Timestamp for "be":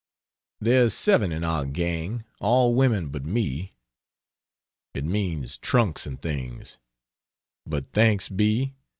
8.27-8.73